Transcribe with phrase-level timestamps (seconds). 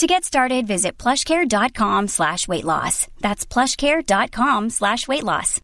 [0.00, 3.06] To get started, visit plushcare.com slash weight loss.
[3.20, 5.60] That's plushcare.com slash weight loss.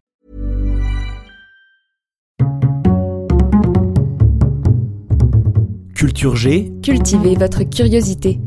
[5.95, 6.71] Culture G.
[6.83, 8.39] Cultivez votre curiosité.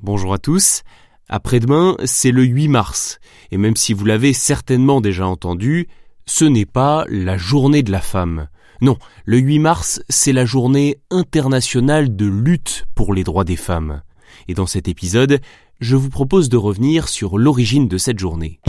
[0.00, 0.84] Bonjour à tous.
[1.28, 3.18] Après-demain, c'est le 8 mars.
[3.50, 5.86] Et même si vous l'avez certainement déjà entendu,
[6.24, 8.48] ce n'est pas la journée de la femme.
[8.80, 14.00] Non, le 8 mars, c'est la journée internationale de lutte pour les droits des femmes.
[14.48, 15.40] Et dans cet épisode,
[15.80, 18.60] je vous propose de revenir sur l'origine de cette journée.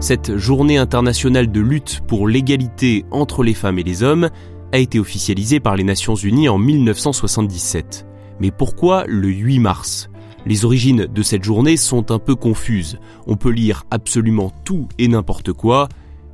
[0.00, 4.30] Cette journée internationale de lutte pour l'égalité entre les femmes et les hommes
[4.72, 8.06] a été officialisée par les Nations Unies en 1977.
[8.40, 10.08] Mais pourquoi le 8 mars?
[10.44, 12.98] Les origines de cette journée sont un peu confuses.
[13.28, 15.88] On peut lire absolument tout et n'importe quoi,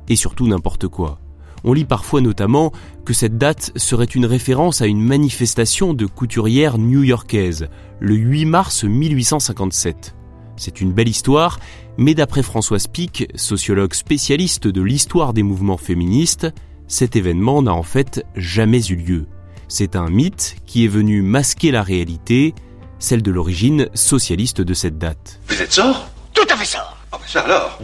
[0.07, 1.19] et surtout n'importe quoi.
[1.63, 2.71] On lit parfois notamment
[3.05, 8.83] que cette date serait une référence à une manifestation de couturières new-yorkaises, le 8 mars
[8.83, 10.15] 1857.
[10.55, 11.59] C'est une belle histoire,
[11.97, 16.47] mais d'après Françoise Pic, sociologue spécialiste de l'histoire des mouvements féministes,
[16.87, 19.27] cet événement n'a en fait jamais eu lieu.
[19.67, 22.55] C'est un mythe qui est venu masquer la réalité,
[22.97, 25.39] celle de l'origine socialiste de cette date.
[25.47, 26.09] Vous êtes sort?
[26.33, 27.79] Tout à fait ça Ah bah ça alors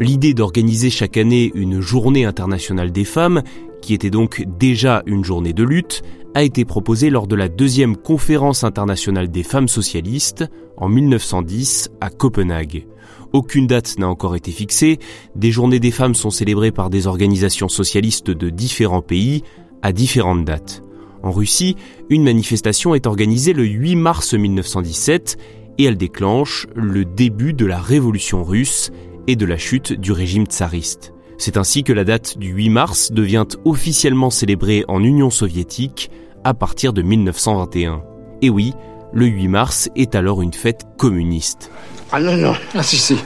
[0.00, 3.42] L'idée d'organiser chaque année une journée internationale des femmes,
[3.82, 6.00] qui était donc déjà une journée de lutte,
[6.34, 10.46] a été proposée lors de la deuxième conférence internationale des femmes socialistes
[10.78, 12.86] en 1910 à Copenhague.
[13.34, 14.98] Aucune date n'a encore été fixée,
[15.36, 19.42] des journées des femmes sont célébrées par des organisations socialistes de différents pays
[19.82, 20.82] à différentes dates.
[21.22, 21.76] En Russie,
[22.08, 25.36] une manifestation est organisée le 8 mars 1917
[25.76, 28.90] et elle déclenche le début de la révolution russe
[29.30, 31.14] et de la chute du régime tsariste.
[31.38, 36.10] C'est ainsi que la date du 8 mars devient officiellement célébrée en Union soviétique
[36.42, 38.02] à partir de 1921.
[38.42, 38.72] Et oui,
[39.12, 41.70] le 8 mars est alors une fête communiste.
[42.10, 43.18] Ah non, non, ah si, si.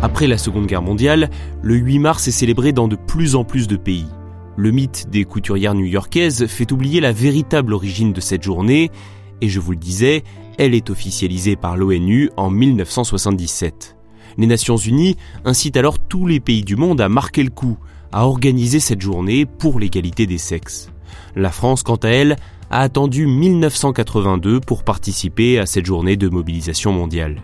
[0.00, 1.28] Après la Seconde Guerre mondiale,
[1.60, 4.08] le 8 mars est célébré dans de plus en plus de pays.
[4.56, 8.90] Le mythe des couturières new-yorkaises fait oublier la véritable origine de cette journée,
[9.42, 10.24] et je vous le disais,
[10.56, 13.96] elle est officialisée par l'ONU en 1977.
[14.38, 17.78] Les Nations Unies incitent alors tous les pays du monde à marquer le coup,
[18.12, 20.90] à organiser cette journée pour l'égalité des sexes.
[21.36, 22.36] La France, quant à elle,
[22.70, 27.42] a attendu 1982 pour participer à cette journée de mobilisation mondiale.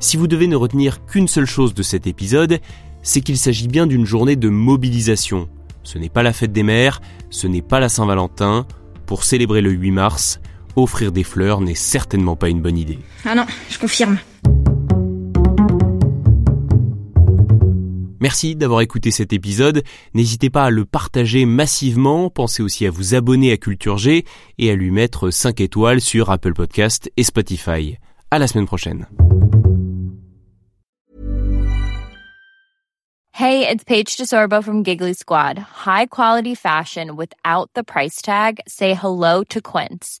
[0.00, 2.60] Si vous devez ne retenir qu'une seule chose de cet épisode,
[3.02, 5.48] c'est qu'il s'agit bien d'une journée de mobilisation.
[5.82, 7.00] Ce n'est pas la fête des mères,
[7.30, 8.66] ce n'est pas la Saint-Valentin.
[9.06, 10.40] Pour célébrer le 8 mars,
[10.76, 12.98] offrir des fleurs n'est certainement pas une bonne idée.
[13.24, 14.18] Ah non, je confirme.
[18.20, 19.82] Merci d'avoir écouté cet épisode.
[20.14, 22.30] N'hésitez pas à le partager massivement.
[22.30, 24.24] Pensez aussi à vous abonner à Culture G
[24.58, 27.96] et à lui mettre 5 étoiles sur Apple Podcast et Spotify.
[28.30, 29.06] À la semaine prochaine.
[33.38, 35.58] Hey, it's Paige DeSorbo from Giggly Squad.
[35.58, 38.58] High quality fashion without the price tag.
[38.66, 40.20] Say hello to Quince.